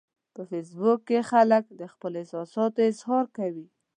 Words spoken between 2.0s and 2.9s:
احساساتو